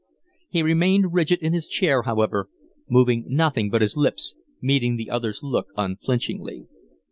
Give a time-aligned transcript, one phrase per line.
[0.49, 2.49] He remained rigid in his chair, however,
[2.89, 6.65] moving nothing but his lips, meeting the other's look unflinchingly.